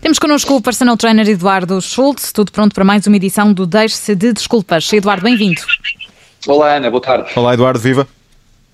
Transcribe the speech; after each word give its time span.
Temos 0.00 0.18
connosco 0.18 0.54
o 0.54 0.60
personal 0.60 0.96
trainer 0.96 1.28
Eduardo 1.28 1.80
Schultz, 1.80 2.30
tudo 2.30 2.52
pronto 2.52 2.74
para 2.74 2.84
mais 2.84 3.06
uma 3.06 3.16
edição 3.16 3.52
do 3.52 3.66
Deixe-se 3.66 4.14
de 4.14 4.32
Desculpas. 4.32 4.92
Eduardo, 4.92 5.24
bem-vindo. 5.24 5.60
Olá 6.46 6.76
Ana, 6.76 6.90
boa 6.90 7.00
tarde. 7.00 7.30
Olá 7.34 7.54
Eduardo, 7.54 7.80
viva. 7.80 8.06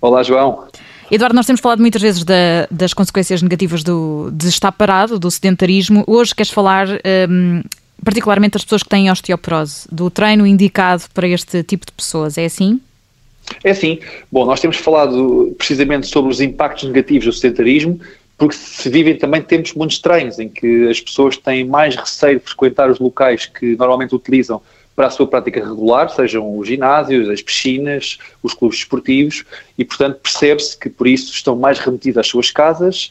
Olá 0.00 0.22
João. 0.22 0.64
Eduardo, 1.11 1.34
nós 1.34 1.46
temos 1.46 1.61
falado 1.61 1.80
muitas 1.80 2.02
vezes 2.02 2.24
da, 2.24 2.66
das 2.70 2.92
consequências 2.92 3.42
negativas 3.42 3.82
do, 3.82 4.30
de 4.32 4.48
estar 4.48 4.70
parado, 4.70 5.18
do 5.18 5.30
sedentarismo. 5.30 6.04
Hoje 6.06 6.34
queres 6.34 6.50
falar 6.52 6.88
um, 7.29 7.62
particularmente 8.04 8.52
das 8.52 8.64
pessoas 8.64 8.82
que 8.82 8.88
têm 8.88 9.10
osteoporose, 9.10 9.86
do 9.90 10.10
treino 10.10 10.46
indicado 10.46 11.04
para 11.12 11.28
este 11.28 11.62
tipo 11.62 11.86
de 11.86 11.92
pessoas, 11.92 12.38
é 12.38 12.45
assim? 12.45 12.80
É 13.64 13.70
assim. 13.70 13.98
Bom, 14.30 14.45
nós 14.45 14.60
temos 14.60 14.77
falado 14.77 15.54
precisamente 15.58 16.06
sobre 16.06 16.30
os 16.30 16.41
impactos 16.41 16.84
negativos 16.84 17.27
do 17.27 17.32
sedentarismo, 17.32 18.00
porque 18.38 18.55
se 18.55 18.88
vivem 18.88 19.16
também 19.16 19.42
tempos 19.42 19.74
muito 19.74 19.92
estranhos, 19.92 20.38
em 20.38 20.48
que 20.48 20.88
as 20.88 21.00
pessoas 21.00 21.36
têm 21.36 21.64
mais 21.64 21.94
receio 21.94 22.38
de 22.38 22.46
frequentar 22.46 22.91
os 22.91 22.98
locais 22.98 23.46
que 23.46 23.77
normalmente 23.77 24.14
utilizam 24.14 24.62
para 24.96 25.06
a 25.06 25.10
sua 25.10 25.27
prática 25.27 25.64
regular, 25.64 26.10
sejam 26.10 26.58
os 26.58 26.69
ginásios, 26.69 27.28
as 27.28 27.41
piscinas, 27.41 28.19
os 28.42 28.55
clubes 28.55 28.78
esportivos, 28.78 29.44
e 29.78 29.84
portanto 29.84 30.20
percebe-se 30.22 30.77
que 30.77 30.91
por 30.91 31.06
isso 31.06 31.32
estão 31.32 31.56
mais 31.56 31.78
remetidos 31.78 32.19
às 32.19 32.27
suas 32.27 32.50
casas 32.50 33.10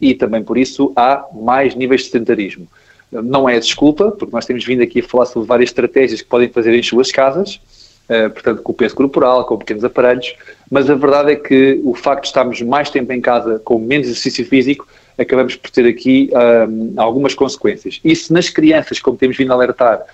e 0.00 0.14
também 0.14 0.42
por 0.42 0.58
isso 0.58 0.92
há 0.96 1.24
mais 1.32 1.74
níveis 1.74 2.02
de 2.02 2.10
sedentarismo. 2.10 2.66
Não 3.10 3.48
é 3.48 3.58
desculpa, 3.58 4.10
porque 4.10 4.34
nós 4.34 4.44
temos 4.44 4.64
vindo 4.64 4.82
aqui 4.82 5.00
a 5.00 5.02
falar 5.02 5.26
sobre 5.26 5.48
várias 5.48 5.70
estratégias 5.70 6.20
que 6.20 6.28
podem 6.28 6.48
fazer 6.48 6.74
em 6.74 6.82
suas 6.82 7.10
casas, 7.10 7.60
Uh, 8.08 8.30
portanto, 8.30 8.62
com 8.62 8.72
o 8.72 8.74
peso 8.74 8.94
corporal, 8.94 9.44
com 9.44 9.58
pequenos 9.58 9.84
aparelhos, 9.84 10.34
mas 10.70 10.88
a 10.88 10.94
verdade 10.94 11.32
é 11.32 11.36
que 11.36 11.78
o 11.84 11.94
facto 11.94 12.22
de 12.22 12.28
estarmos 12.28 12.62
mais 12.62 12.88
tempo 12.88 13.12
em 13.12 13.20
casa 13.20 13.60
com 13.62 13.78
menos 13.78 14.06
exercício 14.06 14.46
físico, 14.46 14.88
acabamos 15.18 15.56
por 15.56 15.70
ter 15.70 15.86
aqui 15.86 16.30
um, 16.32 16.94
algumas 16.96 17.34
consequências. 17.34 18.00
Isso 18.02 18.32
nas 18.32 18.48
crianças, 18.48 18.98
como 18.98 19.18
temos 19.18 19.36
vindo 19.36 19.52
a 19.52 19.54
alertar, 19.56 20.06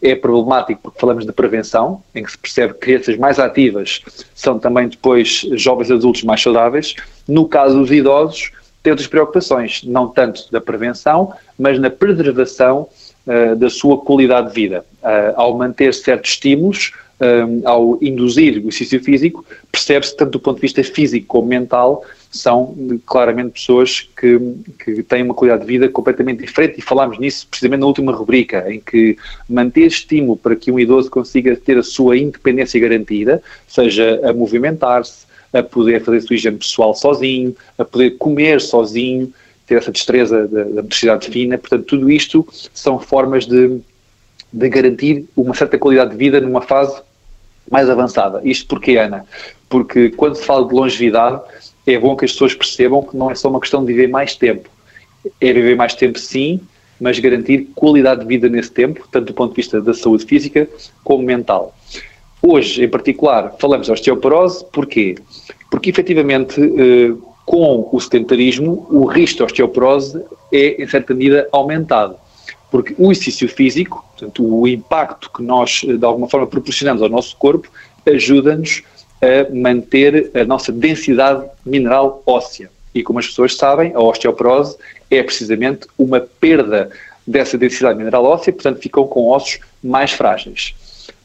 é 0.00 0.14
problemático 0.14 0.80
porque 0.82 1.00
falamos 1.00 1.26
de 1.26 1.32
prevenção, 1.32 2.02
em 2.14 2.22
que 2.22 2.30
se 2.30 2.38
percebe 2.38 2.74
que 2.74 2.80
crianças 2.80 3.16
mais 3.16 3.38
ativas 3.38 4.00
são 4.34 4.58
também 4.58 4.88
depois 4.88 5.44
jovens 5.54 5.90
adultos 5.90 6.22
mais 6.22 6.40
saudáveis. 6.40 6.94
No 7.26 7.48
caso 7.48 7.80
dos 7.80 7.90
idosos, 7.90 8.52
tem 8.82 8.90
outras 8.90 9.08
preocupações, 9.08 9.82
não 9.84 10.08
tanto 10.08 10.50
da 10.50 10.60
prevenção, 10.60 11.32
mas 11.58 11.78
na 11.78 11.90
preservação 11.90 12.88
uh, 13.26 13.56
da 13.56 13.68
sua 13.68 13.98
qualidade 13.98 14.48
de 14.48 14.54
vida. 14.54 14.84
Uh, 15.02 15.34
ao 15.36 15.56
manter 15.56 15.92
certos 15.94 16.30
estímulos, 16.30 16.92
um, 17.20 17.68
ao 17.68 17.98
induzir 18.00 18.54
o 18.56 18.68
exercício 18.68 19.02
físico, 19.02 19.44
percebe-se 19.72 20.16
tanto 20.16 20.32
do 20.32 20.40
ponto 20.40 20.56
de 20.56 20.62
vista 20.62 20.82
físico 20.84 21.26
como 21.26 21.48
mental 21.48 22.04
são 22.30 23.00
claramente 23.06 23.52
pessoas 23.52 24.08
que, 24.18 24.38
que 24.84 25.02
têm 25.02 25.22
uma 25.22 25.34
qualidade 25.34 25.62
de 25.62 25.66
vida 25.66 25.88
completamente 25.88 26.40
diferente 26.40 26.78
e 26.78 26.82
falámos 26.82 27.18
nisso 27.18 27.46
precisamente 27.48 27.80
na 27.80 27.86
última 27.86 28.12
rubrica, 28.12 28.70
em 28.70 28.80
que 28.80 29.16
manter 29.48 29.86
estímulo 29.86 30.36
para 30.36 30.54
que 30.54 30.70
um 30.70 30.78
idoso 30.78 31.10
consiga 31.10 31.56
ter 31.56 31.78
a 31.78 31.82
sua 31.82 32.18
independência 32.18 32.78
garantida, 32.80 33.42
seja 33.66 34.20
a 34.28 34.32
movimentar-se, 34.32 35.26
a 35.52 35.62
poder 35.62 36.04
fazer 36.04 36.18
a 36.18 36.20
sua 36.20 36.36
higiene 36.36 36.58
pessoal 36.58 36.94
sozinho, 36.94 37.56
a 37.78 37.84
poder 37.84 38.12
comer 38.12 38.60
sozinho, 38.60 39.32
ter 39.66 39.76
essa 39.76 39.92
destreza 39.92 40.48
da, 40.48 40.64
da 40.64 40.82
motricidade 40.82 41.28
fina, 41.28 41.58
portanto 41.58 41.84
tudo 41.84 42.10
isto 42.10 42.46
são 42.72 42.98
formas 42.98 43.46
de, 43.46 43.80
de 44.52 44.68
garantir 44.68 45.26
uma 45.36 45.54
certa 45.54 45.78
qualidade 45.78 46.12
de 46.12 46.16
vida 46.16 46.40
numa 46.40 46.62
fase 46.62 47.00
mais 47.70 47.88
avançada. 47.88 48.40
Isto 48.44 48.66
porque, 48.66 48.96
Ana? 48.96 49.24
Porque 49.68 50.10
quando 50.10 50.36
se 50.36 50.44
fala 50.44 50.66
de 50.66 50.74
longevidade, 50.74 51.42
é 51.86 51.98
bom 51.98 52.16
que 52.16 52.24
as 52.24 52.32
pessoas 52.32 52.54
percebam 52.54 53.02
que 53.02 53.16
não 53.16 53.30
é 53.30 53.34
só 53.34 53.48
uma 53.48 53.60
questão 53.60 53.84
de 53.84 53.92
viver 53.92 54.08
mais 54.08 54.34
tempo. 54.34 54.68
É 55.40 55.52
viver 55.52 55.76
mais 55.76 55.94
tempo, 55.94 56.18
sim, 56.18 56.60
mas 57.00 57.18
garantir 57.18 57.68
qualidade 57.74 58.22
de 58.22 58.26
vida 58.26 58.48
nesse 58.48 58.70
tempo, 58.70 59.06
tanto 59.10 59.26
do 59.26 59.34
ponto 59.34 59.50
de 59.50 59.56
vista 59.56 59.80
da 59.80 59.94
saúde 59.94 60.24
física 60.24 60.68
como 61.04 61.22
mental. 61.22 61.74
Hoje, 62.42 62.84
em 62.84 62.88
particular, 62.88 63.54
falamos 63.58 63.86
de 63.86 63.92
osteoporose, 63.92 64.64
porquê? 64.72 65.16
Porque, 65.70 65.90
efetivamente, 65.90 66.60
eh, 66.60 67.14
com 67.44 67.88
o 67.90 68.00
sedentarismo, 68.00 68.86
o 68.90 69.06
risco 69.06 69.38
de 69.38 69.42
osteoporose 69.44 70.22
é, 70.52 70.82
em 70.82 70.86
certa 70.86 71.14
medida, 71.14 71.48
aumentado. 71.50 72.16
Porque 72.70 72.94
o 72.98 73.10
exercício 73.10 73.48
físico, 73.48 74.04
portanto, 74.10 74.44
o 74.44 74.68
impacto 74.68 75.30
que 75.30 75.42
nós, 75.42 75.80
de 75.82 76.04
alguma 76.04 76.28
forma, 76.28 76.46
proporcionamos 76.46 77.02
ao 77.02 77.08
nosso 77.08 77.34
corpo, 77.38 77.68
ajuda-nos 78.06 78.82
a 79.22 79.52
manter 79.52 80.30
a 80.34 80.44
nossa 80.44 80.70
densidade 80.70 81.44
mineral 81.64 82.22
óssea. 82.26 82.70
E 82.94 83.02
como 83.02 83.18
as 83.18 83.26
pessoas 83.26 83.56
sabem, 83.56 83.94
a 83.94 84.00
osteoporose 84.00 84.76
é 85.10 85.22
precisamente 85.22 85.86
uma 85.98 86.20
perda 86.20 86.90
dessa 87.26 87.58
densidade 87.58 87.98
mineral 87.98 88.24
óssea, 88.24 88.52
portanto 88.52 88.80
ficam 88.80 89.06
com 89.06 89.28
ossos 89.28 89.58
mais 89.82 90.12
frágeis. 90.12 90.74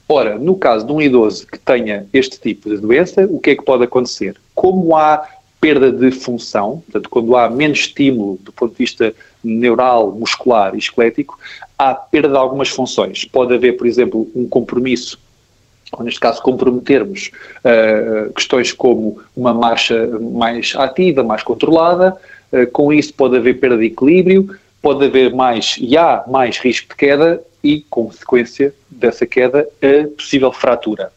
Ora, 0.08 0.38
no 0.38 0.56
caso 0.56 0.86
de 0.86 0.92
um 0.92 1.02
idoso 1.02 1.48
que 1.48 1.58
tenha 1.58 2.06
este 2.14 2.40
tipo 2.40 2.70
de 2.70 2.78
doença, 2.78 3.26
o 3.30 3.40
que 3.40 3.52
é 3.52 3.56
que 3.56 3.64
pode 3.64 3.84
acontecer? 3.84 4.36
Como 4.54 4.96
há 4.96 5.28
perda 5.60 5.92
de 5.92 6.12
função, 6.12 6.84
portanto, 6.86 7.10
quando 7.10 7.38
há 7.38 7.50
menos 7.50 7.80
estímulo 7.80 8.38
do 8.42 8.52
ponto 8.52 8.72
de 8.72 8.78
vista 8.78 9.14
neural, 9.42 10.12
muscular 10.12 10.76
e 10.76 10.78
esquelético, 10.78 11.40
há 11.78 11.94
perda 11.96 12.30
de 12.30 12.38
algumas 12.38 12.68
funções. 12.68 13.24
Pode 13.26 13.54
haver, 13.54 13.78
por 13.78 13.88
exemplo, 13.88 14.30
um 14.36 14.48
compromisso 14.48 15.18
ou 15.98 16.04
neste 16.04 16.20
caso 16.20 16.42
comprometermos 16.42 17.32
uh, 17.60 18.34
questões 18.34 18.74
como 18.74 19.22
uma 19.36 19.54
marcha 19.54 20.08
mais 20.20 20.74
ativa, 20.76 21.24
mais 21.24 21.44
controlada, 21.44 22.18
uh, 22.52 22.68
com 22.72 22.92
isso 22.92 23.14
pode 23.14 23.38
haver 23.38 23.60
perda 23.60 23.78
de 23.78 23.86
equilíbrio, 23.86 24.58
pode 24.82 25.06
haver 25.06 25.34
mais 25.34 25.76
e 25.80 25.96
há 25.98 26.24
mais 26.28 26.58
risco 26.58 26.90
de 26.90 26.96
queda 26.96 27.42
e, 27.64 27.86
consequência 27.90 28.74
dessa 28.90 29.26
queda, 29.26 29.68
a 29.82 30.08
possível 30.16 30.52
fratura. 30.52 31.12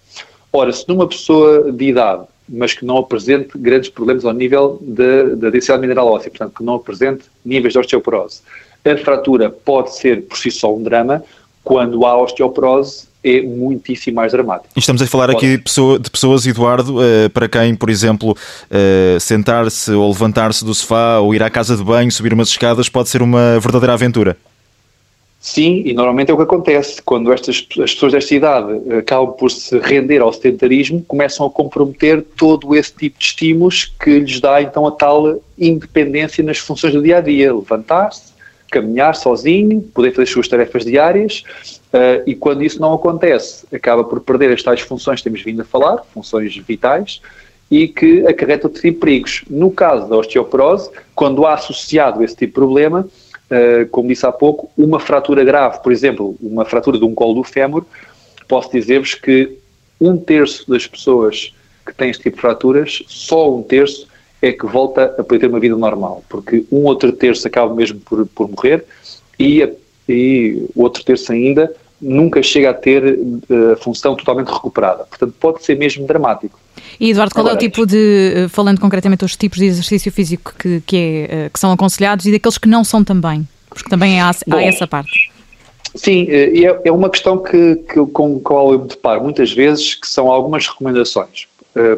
Ora, 0.53 0.73
se 0.73 0.89
numa 0.89 1.09
pessoa 1.09 1.73
de 1.73 1.87
idade, 1.87 2.25
mas 2.49 2.73
que 2.73 2.85
não 2.85 2.99
apresente 2.99 3.59
grandes 3.59 3.91
problemas 3.91 4.25
ao 4.25 4.33
nível 4.33 4.79
da 4.81 5.51
densidade 5.51 5.81
mineral 5.81 6.07
óssea, 6.07 6.31
portanto, 6.31 6.55
que 6.57 6.63
não 6.63 6.75
apresente 6.75 7.25
níveis 7.45 7.73
de 7.73 7.79
osteoporose, 7.79 8.41
a 8.85 8.97
fratura 8.97 9.51
pode 9.51 9.97
ser 9.97 10.23
por 10.23 10.39
si 10.39 10.51
só 10.51 10.75
um 10.75 10.83
drama, 10.83 11.23
quando 11.65 12.07
há 12.07 12.17
osteoporose 12.23 13.09
é 13.25 13.43
muitíssimo 13.43 14.15
mais 14.15 14.31
dramático. 14.31 14.69
E 14.77 14.79
estamos 14.79 15.03
a 15.03 15.07
falar 15.07 15.33
Pode. 15.33 15.39
aqui 15.39 15.57
de 15.99 16.11
pessoas, 16.11 16.47
Eduardo, 16.47 17.03
eh, 17.03 17.29
para 17.29 17.49
quem, 17.49 17.75
por 17.75 17.91
exemplo, 17.91 18.37
eh, 18.71 19.19
sentar-se 19.19 19.91
ou 19.91 20.09
levantar-se 20.09 20.65
do 20.65 20.73
sofá 20.73 21.19
ou 21.19 21.35
ir 21.35 21.43
à 21.43 21.51
casa 21.51 21.77
de 21.77 21.83
banho, 21.83 22.11
subir 22.13 22.33
umas 22.33 22.49
escadas, 22.49 22.89
pode 22.89 23.09
ser 23.09 23.23
uma 23.23 23.59
verdadeira 23.59 23.95
aventura. 23.95 24.37
Sim, 25.47 25.85
e 25.87 25.95
normalmente 25.95 26.29
é 26.29 26.35
o 26.35 26.37
que 26.37 26.43
acontece. 26.43 27.01
Quando 27.01 27.33
estas, 27.33 27.65
as 27.81 27.95
pessoas 27.95 28.13
desta 28.13 28.35
idade 28.35 28.93
acabam 28.99 29.33
por 29.33 29.49
se 29.49 29.79
render 29.79 30.21
ao 30.21 30.33
sedentarismo, 30.33 31.05
começam 31.07 31.47
a 31.47 31.51
comprometer 31.51 32.21
todo 32.37 32.75
esse 32.75 32.93
tipo 32.93 33.17
de 33.17 33.27
estímulos 33.27 33.85
que 33.85 34.19
lhes 34.19 34.41
dá 34.41 34.61
então 34.61 34.85
a 34.89 34.91
tal 34.91 35.41
independência 35.57 36.43
nas 36.43 36.59
funções 36.59 36.95
do 36.95 37.01
dia 37.01 37.19
a 37.19 37.21
dia. 37.21 37.55
Levantar-se, 37.55 38.35
caminhar 38.69 39.15
sozinho, 39.15 39.81
poder 39.95 40.11
fazer 40.11 40.25
as 40.25 40.31
suas 40.31 40.49
tarefas 40.49 40.85
diárias 40.85 41.45
uh, 41.95 42.29
e 42.29 42.35
quando 42.35 42.65
isso 42.65 42.81
não 42.81 42.93
acontece, 42.93 43.65
acaba 43.73 44.03
por 44.03 44.21
perder 44.21 44.51
as 44.51 44.65
tais 44.65 44.81
funções 44.81 45.21
que 45.21 45.25
temos 45.25 45.43
vindo 45.43 45.63
a 45.63 45.65
falar, 45.65 46.03
funções 46.13 46.57
vitais, 46.57 47.21
e 47.71 47.87
que 47.87 48.27
acarreta 48.27 48.67
outro 48.67 48.83
tipo 48.83 48.99
de 48.99 49.01
perigos. 49.01 49.45
No 49.49 49.71
caso 49.71 50.09
da 50.09 50.17
osteoporose, 50.17 50.91
quando 51.15 51.47
há 51.47 51.55
associado 51.55 52.23
esse 52.25 52.35
tipo 52.35 52.47
de 52.47 52.53
problema, 52.53 53.09
uh, 53.51 53.89
como 53.91 54.09
disse 54.09 54.27
há 54.27 54.33
pouco, 54.33 54.71
uma 54.77 55.01
fratura 55.01 55.45
grave, 55.45 55.83
por 55.83 55.93
exemplo, 55.93 56.37
uma 56.41 56.65
fratura 56.65 56.99
de 56.99 57.05
um 57.05 57.15
colo 57.15 57.35
do 57.35 57.45
fémur, 57.45 57.85
posso 58.49 58.71
dizer-vos 58.71 59.15
que 59.15 59.59
um 60.01 60.17
terço 60.17 60.69
das 60.71 60.87
pessoas 60.87 61.53
que 61.85 61.95
têm 61.95 62.11
este 62.11 62.25
tipo 62.25 62.37
de 62.37 62.41
fraturas, 62.41 63.03
só 63.07 63.55
um 63.55 63.63
terço 63.63 64.09
é 64.43 64.53
que 64.53 64.67
volta 64.67 65.05
a 65.19 65.25
poder 65.25 65.41
ter 65.41 65.47
uma 65.47 65.61
vida 65.61 65.77
normal, 65.77 66.23
porque 66.29 66.65
um 66.71 66.85
outro 66.85 67.13
terço 67.13 67.47
acaba 67.47 67.75
mesmo 67.75 68.01
por, 68.01 68.27
por 68.27 68.49
morrer 68.49 68.85
e, 69.39 69.69
e 70.09 70.67
outro 70.75 71.05
terço 71.05 71.33
ainda 71.33 71.73
nunca 72.01 72.43
chega 72.43 72.71
a 72.71 72.75
ter 72.75 73.05
eh, 73.05 73.73
a 73.73 73.77
função 73.77 74.15
totalmente 74.15 74.49
recuperada. 74.49 75.05
Portanto, 75.05 75.35
pode 75.39 75.65
ser 75.65 75.77
mesmo 75.77 76.07
dramático. 76.07 76.59
E 77.01 77.11
Eduardo, 77.11 77.35
qual 77.35 77.47
Agora, 77.47 77.55
é 77.55 77.57
o 77.57 77.59
tipo 77.59 77.87
de, 77.87 78.33
eh, 78.35 78.49
falando 78.49 78.81
concretamente 78.81 79.21
dos 79.21 79.37
tipos 79.37 79.59
de 79.59 79.67
exercício 79.67 80.13
físico 80.13 80.55
que, 80.59 80.83
que, 80.87 80.97
é, 80.97 81.25
eh, 81.31 81.51
que 81.53 81.59
são 81.59 81.73
aconselhados 81.73 82.27
e 82.27 82.33
daqueles 82.33 82.59
que 82.59 82.69
não 82.69 82.85
são 82.85 83.03
também? 83.03 83.47
Porque 83.69 83.89
também 83.89 84.21
há, 84.21 84.31
Bom, 84.47 84.57
há 84.57 84.63
essa 84.63 84.87
parte. 84.87 85.31
Sim, 85.95 86.27
é, 86.29 86.81
é 86.85 86.93
uma 86.93 87.09
questão 87.09 87.39
que, 87.39 87.77
que, 87.77 88.05
com 88.07 88.37
a 88.37 88.41
qual 88.41 88.73
eu 88.73 88.81
me 88.81 88.89
deparo 88.89 89.23
muitas 89.23 89.51
vezes, 89.51 89.95
que 89.95 90.07
são 90.07 90.31
algumas 90.31 90.67
recomendações. 90.67 91.47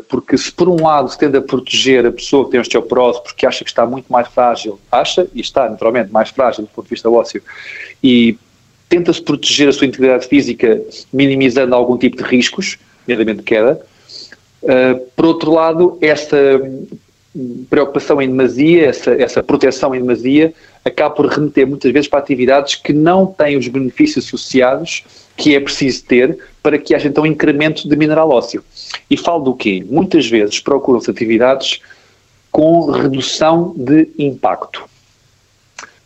Porque 0.08 0.36
se 0.36 0.50
por 0.50 0.68
um 0.68 0.82
lado 0.82 1.08
se 1.08 1.16
tende 1.16 1.36
a 1.36 1.40
proteger 1.40 2.04
a 2.04 2.10
pessoa 2.10 2.44
que 2.44 2.50
tem 2.50 2.58
osteoporose 2.58 3.22
porque 3.22 3.46
acha 3.46 3.62
que 3.62 3.70
está 3.70 3.86
muito 3.86 4.12
mais 4.12 4.26
frágil, 4.26 4.76
acha 4.90 5.28
e 5.32 5.40
está 5.40 5.68
naturalmente 5.70 6.10
mais 6.10 6.30
frágil 6.30 6.64
do 6.64 6.68
ponto 6.68 6.86
de 6.86 6.90
vista 6.90 7.08
ósseo, 7.08 7.40
e 8.02 8.36
tenta-se 8.88 9.22
proteger 9.22 9.68
a 9.68 9.72
sua 9.72 9.86
integridade 9.86 10.26
física 10.26 10.80
minimizando 11.12 11.74
algum 11.74 11.96
tipo 11.96 12.16
de 12.16 12.22
riscos, 12.22 12.78
nomeadamente 13.06 13.42
queda. 13.42 13.80
Uh, 14.62 15.00
por 15.14 15.26
outro 15.26 15.52
lado, 15.52 15.98
essa 16.00 16.36
preocupação 17.68 18.20
em 18.20 18.28
demasia, 18.28 18.86
essa, 18.86 19.12
essa 19.12 19.42
proteção 19.42 19.94
em 19.94 20.00
demasia, 20.00 20.52
acaba 20.84 21.14
por 21.14 21.26
remeter 21.26 21.66
muitas 21.66 21.92
vezes 21.92 22.08
para 22.08 22.18
atividades 22.18 22.74
que 22.74 22.92
não 22.92 23.26
têm 23.26 23.56
os 23.56 23.68
benefícios 23.68 24.26
associados 24.26 25.04
que 25.36 25.54
é 25.54 25.60
preciso 25.60 26.04
ter 26.04 26.38
para 26.62 26.78
que 26.78 26.94
haja 26.94 27.06
então 27.06 27.22
um 27.22 27.26
incremento 27.26 27.88
de 27.88 27.96
mineral 27.96 28.30
ósseo. 28.30 28.64
E 29.08 29.16
falo 29.16 29.44
do 29.44 29.54
quê? 29.54 29.84
Muitas 29.88 30.26
vezes 30.26 30.58
procuram-se 30.58 31.10
atividades 31.10 31.80
com 32.50 32.90
redução 32.90 33.72
de 33.76 34.08
impacto. 34.18 34.84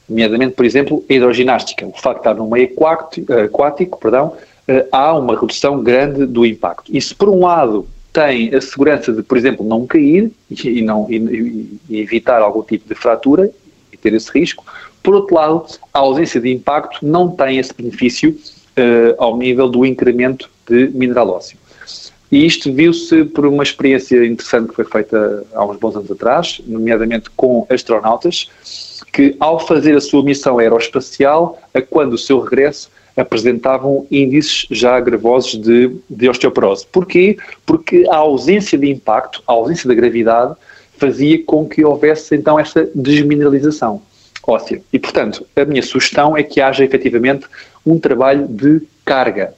Nomeadamente, 0.09 0.55
por 0.55 0.65
exemplo, 0.65 1.05
a 1.09 1.13
hidroginástica. 1.13 1.87
O 1.87 1.93
facto 1.93 2.23
de 2.23 2.29
estar 2.29 2.35
no 2.35 2.49
meio 2.49 2.67
aquático, 2.67 3.33
aquático 3.33 3.99
perdão, 3.99 4.37
eh, 4.69 4.87
há 4.93 5.17
uma 5.17 5.39
redução 5.39 5.83
grande 5.83 6.27
do 6.27 6.45
impacto. 6.45 7.01
Se 7.01 7.15
por 7.15 7.29
um 7.29 7.41
lado 7.41 7.87
tem 8.13 8.55
a 8.55 8.61
segurança 8.61 9.13
de, 9.13 9.23
por 9.23 9.39
exemplo, 9.39 9.67
não 9.67 9.87
cair 9.87 10.31
e, 10.51 10.83
não, 10.83 11.07
e, 11.11 11.79
e 11.89 12.01
evitar 12.01 12.43
algum 12.43 12.63
tipo 12.63 12.89
de 12.89 12.95
fratura 12.95 13.51
e 13.93 13.97
ter 13.97 14.13
esse 14.13 14.31
risco, 14.31 14.65
por 15.03 15.15
outro 15.15 15.35
lado, 15.35 15.67
a 15.93 15.99
ausência 15.99 16.41
de 16.41 16.53
impacto 16.53 17.05
não 17.05 17.31
tem 17.31 17.59
esse 17.59 17.75
benefício 17.75 18.31
uh, 18.31 19.15
ao 19.19 19.37
nível 19.37 19.69
do 19.69 19.85
incremento 19.85 20.49
de 20.69 20.89
mineral 20.91 21.31
ósseo. 21.31 21.59
E 22.31 22.47
isto 22.47 22.73
viu-se 22.73 23.25
por 23.25 23.45
uma 23.45 23.63
experiência 23.63 24.25
interessante 24.25 24.69
que 24.69 24.75
foi 24.77 24.85
feita 24.85 25.45
há 25.53 25.65
uns 25.67 25.77
bons 25.77 25.97
anos 25.97 26.11
atrás, 26.11 26.63
nomeadamente 26.67 27.29
com 27.31 27.67
astronautas, 27.69 28.49
que 29.13 29.37
ao 29.39 29.61
fazer 29.67 29.97
a 29.97 30.01
sua 30.01 30.23
missão 30.23 30.59
aeroespacial, 30.59 31.59
a 31.75 31.83
quando 31.83 32.15
o 32.15 32.19
seu 32.19 32.41
regresso, 32.41 32.91
apresentavam 33.17 34.07
índices 34.11 34.67
já 34.71 34.99
gravosos 34.99 35.61
de, 35.61 35.95
de 36.09 36.29
osteoporose. 36.29 36.87
Porquê? 36.91 37.37
Porque 37.67 38.07
a 38.11 38.17
ausência 38.17 38.79
de 38.79 38.91
impacto, 38.91 39.43
a 39.47 39.53
ausência 39.53 39.87
da 39.87 39.95
gravidade, 39.95 40.55
fazia 40.97 41.43
com 41.45 41.69
que 41.69 41.85
houvesse 41.85 42.35
então 42.35 42.59
essa 42.59 42.89
desmineralização 42.95 44.01
óssea. 44.47 44.83
E, 44.93 44.99
portanto, 44.99 45.47
a 45.55 45.65
minha 45.65 45.83
sugestão 45.83 46.37
é 46.37 46.43
que 46.43 46.61
haja 46.61 46.85
efetivamente 46.85 47.47
um 47.85 47.99
trabalho 47.99 48.47
de 48.49 48.81
carga. 49.05 49.55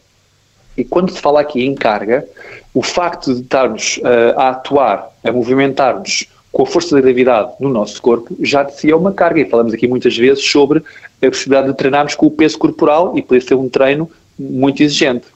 E 0.76 0.84
quando 0.84 1.12
se 1.12 1.20
fala 1.20 1.40
aqui 1.40 1.64
em 1.64 1.74
carga, 1.74 2.26
o 2.72 2.82
facto 2.82 3.32
de 3.32 3.42
estarmos 3.42 3.98
uh, 3.98 4.38
a 4.38 4.48
atuar, 4.50 5.10
a 5.22 5.30
movimentar-nos 5.30 6.26
com 6.54 6.62
a 6.62 6.66
força 6.66 6.94
da 6.94 7.02
gravidade 7.02 7.52
no 7.58 7.68
nosso 7.68 8.00
corpo, 8.00 8.34
já 8.40 8.62
de 8.62 8.78
si 8.78 8.88
é 8.88 8.94
uma 8.94 9.12
carga. 9.12 9.40
E 9.40 9.44
falamos 9.44 9.74
aqui 9.74 9.88
muitas 9.88 10.16
vezes 10.16 10.44
sobre 10.44 10.84
a 11.20 11.26
possibilidade 11.28 11.66
de 11.66 11.76
treinarmos 11.76 12.14
com 12.14 12.26
o 12.26 12.30
peso 12.30 12.56
corporal 12.56 13.18
e 13.18 13.22
poder 13.22 13.42
ser 13.42 13.56
um 13.56 13.68
treino 13.68 14.08
muito 14.38 14.80
exigente. 14.80 15.26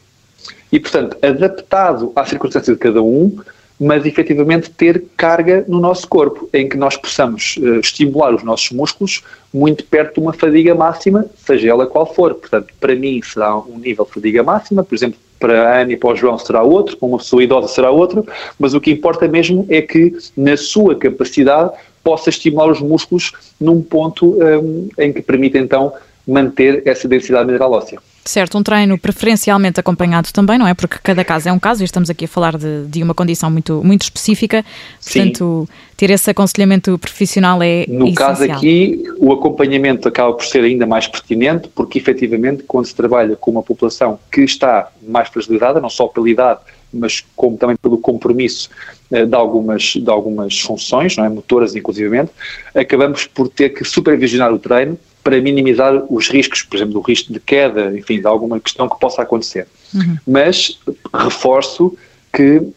E, 0.71 0.79
portanto, 0.79 1.17
adaptado 1.21 2.13
à 2.15 2.25
circunstância 2.25 2.73
de 2.73 2.79
cada 2.79 3.03
um, 3.03 3.37
mas 3.81 4.05
efetivamente 4.05 4.71
ter 4.71 5.05
carga 5.17 5.65
no 5.69 5.79
nosso 5.79 6.09
corpo, 6.09 6.49
em 6.53 6.69
que 6.69 6.77
nós 6.77 6.97
possamos 6.97 7.57
uh, 7.59 7.81
estimular 7.81 8.35
os 8.35 8.43
nossos 8.43 8.71
músculos 8.71 9.23
muito 9.55 9.85
perto 9.85 10.15
de 10.15 10.21
uma 10.21 10.33
fadiga 10.33 10.75
máxima, 10.75 11.25
seja 11.37 11.71
ela 11.71 11.87
qual 11.87 12.13
for. 12.13 12.35
Portanto, 12.35 12.73
para 12.81 12.95
mim 12.95 13.21
será 13.23 13.57
um 13.57 13.79
nível 13.79 14.05
de 14.05 14.13
fadiga 14.13 14.43
máxima, 14.43 14.83
por 14.83 14.95
exemplo, 14.95 15.19
para 15.39 15.69
a 15.69 15.81
Ana 15.83 15.93
e 15.93 15.97
para 15.97 16.11
o 16.11 16.17
João 16.17 16.37
será 16.37 16.63
outro, 16.63 16.97
para 16.97 17.07
uma 17.09 17.19
pessoa 17.19 17.43
idosa 17.43 17.69
será 17.69 17.91
outro, 17.91 18.27
mas 18.59 18.75
o 18.75 18.81
que 18.81 18.91
importa 18.91 19.29
mesmo 19.29 19.65
é 19.69 19.81
que, 19.81 20.17
na 20.37 20.57
sua 20.57 20.97
capacidade, 20.97 21.71
possa 22.03 22.31
estimular 22.31 22.71
os 22.71 22.81
músculos 22.81 23.33
num 23.61 23.81
ponto 23.81 24.37
um, 24.43 24.89
em 24.99 25.13
que 25.13 25.23
permita 25.23 25.59
então 25.59 25.93
manter 26.27 26.83
essa 26.87 27.07
densidade 27.07 27.47
mineral 27.47 27.73
óssea. 27.73 28.01
Certo, 28.29 28.59
um 28.59 28.63
treino 28.63 28.99
preferencialmente 28.99 29.81
acompanhado 29.81 30.31
também, 30.35 30.59
não 30.59 30.69
é? 30.69 30.75
Porque 30.75 30.99
cada 31.03 31.25
caso 31.25 31.49
é 31.49 31.53
um 31.53 31.59
caso 31.59 31.83
e 31.83 31.87
estamos 31.87 32.11
aqui 32.11 32.27
a 32.27 32.29
falar 32.29 32.59
de, 32.59 32.85
de 32.85 33.03
uma 33.03 33.15
condição 33.15 33.51
muito, 33.51 33.83
muito 33.83 34.03
específica, 34.03 34.63
portanto, 35.03 35.67
Sim. 35.67 35.75
ter 35.97 36.11
esse 36.11 36.31
aconselhamento 36.31 36.99
profissional 36.99 37.63
é 37.63 37.87
No 37.89 38.05
essencial. 38.05 38.15
caso 38.15 38.45
aqui, 38.45 39.03
o 39.17 39.33
acompanhamento 39.33 40.07
acaba 40.07 40.35
por 40.35 40.45
ser 40.45 40.63
ainda 40.63 40.85
mais 40.87 41.07
pertinente, 41.07 41.71
porque 41.75 41.99
efetivamente, 41.99 42.65
quando 42.65 42.85
se 42.85 42.95
trabalha 42.95 43.35
com 43.35 43.51
uma 43.51 43.63
população 43.63 44.19
que 44.31 44.43
está 44.43 44.91
mais 45.09 45.31
fragilizada, 45.31 45.81
não 45.81 45.89
só 45.89 46.07
pela 46.07 46.29
idade, 46.29 46.61
mas 46.93 47.25
como 47.37 47.57
também 47.57 47.77
pelo 47.77 47.99
compromisso 47.99 48.71
eh, 49.11 49.25
de 49.25 49.35
algumas, 49.35 49.83
de 49.83 50.11
algumas 50.11 50.61
funções, 50.61 51.17
não 51.17 51.25
é? 51.25 51.29
motoras 51.29 51.75
inclusivamente, 51.75 52.31
acabamos 52.75 53.27
por 53.27 53.49
ter 53.49 53.71
que 53.71 53.85
supervisionar 53.85 54.53
o 54.53 54.59
treino 54.59 54.99
para 55.23 55.41
minimizar 55.41 56.05
os 56.11 56.29
riscos, 56.29 56.63
por 56.63 56.77
exemplo, 56.77 56.95
do 56.95 57.01
risco 57.01 57.33
de 57.33 57.41
queda, 57.41 57.97
enfim, 57.97 58.21
de 58.21 58.27
alguma 58.27 58.59
questão 58.59 58.89
que 58.89 58.99
possa 58.99 59.23
acontecer. 59.23 59.67
Uhum. 59.95 60.17
Mas 60.27 60.81
reforço 61.13 61.97
que 62.33 62.57
uh, 62.57 62.73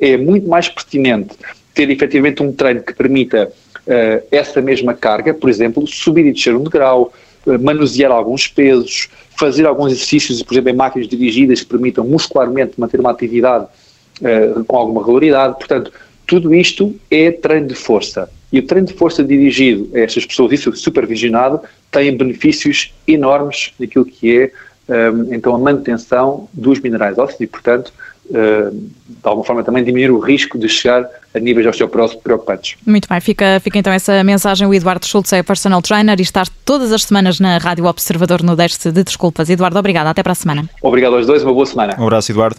é 0.00 0.16
muito 0.16 0.48
mais 0.48 0.68
pertinente 0.68 1.34
ter 1.72 1.90
efetivamente 1.90 2.42
um 2.42 2.52
treino 2.52 2.82
que 2.82 2.94
permita 2.94 3.50
uh, 3.86 4.26
essa 4.30 4.60
mesma 4.60 4.94
carga, 4.94 5.32
por 5.32 5.48
exemplo, 5.48 5.86
subir 5.86 6.26
e 6.26 6.32
descer 6.32 6.54
um 6.54 6.62
degrau, 6.62 7.12
manusear 7.60 8.10
alguns 8.10 8.48
pesos, 8.48 9.08
fazer 9.36 9.66
alguns 9.66 9.92
exercícios, 9.92 10.42
por 10.42 10.54
exemplo, 10.54 10.70
em 10.70 10.74
máquinas 10.74 11.08
dirigidas 11.08 11.60
que 11.60 11.66
permitam 11.66 12.04
muscularmente 12.04 12.78
manter 12.78 13.00
uma 13.00 13.10
atividade 13.10 13.66
com 14.66 14.76
alguma 14.76 15.00
regularidade. 15.00 15.56
Portanto, 15.58 15.92
tudo 16.26 16.54
isto 16.54 16.94
é 17.10 17.30
treino 17.30 17.66
de 17.66 17.74
força. 17.74 18.30
E 18.52 18.60
o 18.60 18.62
treino 18.62 18.86
de 18.86 18.94
força 18.94 19.22
dirigido 19.22 19.90
a 19.94 20.00
estas 20.00 20.24
pessoas, 20.24 20.52
isso 20.52 20.74
supervisionado, 20.76 21.60
tem 21.90 22.16
benefícios 22.16 22.94
enormes 23.06 23.72
naquilo 23.78 24.04
que 24.04 24.38
é 24.38 24.52
um, 25.12 25.32
então 25.34 25.54
a 25.54 25.58
manutenção 25.58 26.48
dos 26.52 26.78
minerais 26.78 27.16
ósseos 27.18 27.40
e, 27.40 27.46
portanto, 27.46 27.88
uh, 27.88 28.13
de 28.30 29.20
alguma 29.22 29.44
forma 29.44 29.62
também 29.62 29.84
diminuir 29.84 30.10
o 30.10 30.18
risco 30.18 30.58
de 30.58 30.68
chegar 30.68 31.06
a 31.34 31.38
níveis 31.38 31.64
de 31.64 31.68
osteoporose 31.68 32.16
preocupantes. 32.18 32.76
Muito 32.86 33.08
bem, 33.08 33.20
fica, 33.20 33.60
fica 33.60 33.78
então 33.78 33.92
essa 33.92 34.22
mensagem. 34.24 34.66
O 34.66 34.74
Eduardo 34.74 35.06
Schultz 35.06 35.32
é 35.32 35.42
personal 35.42 35.82
trainer 35.82 36.18
e 36.18 36.22
está 36.22 36.44
todas 36.64 36.92
as 36.92 37.04
semanas 37.04 37.40
na 37.40 37.58
Rádio 37.58 37.84
Observador 37.86 38.42
no 38.42 38.56
Deste 38.56 38.90
de 38.90 39.02
Desculpas. 39.02 39.50
Eduardo, 39.50 39.78
obrigado. 39.78 40.06
Até 40.06 40.22
para 40.22 40.32
a 40.32 40.36
semana. 40.36 40.68
Obrigado 40.82 41.16
aos 41.16 41.26
dois. 41.26 41.42
Uma 41.42 41.52
boa 41.52 41.66
semana. 41.66 41.96
Um 41.98 42.04
abraço, 42.04 42.32
Eduardo. 42.32 42.58